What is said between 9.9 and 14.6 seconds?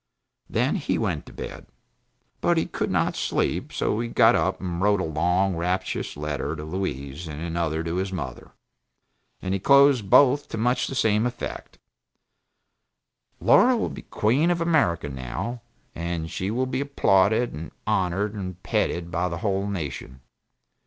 both to much the same effect: "Laura will be queen of